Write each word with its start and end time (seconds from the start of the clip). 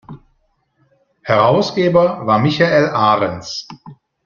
Herausgeber 1.21 2.25
war 2.25 2.39
Michael 2.39 2.89
Arenz. 2.89 3.67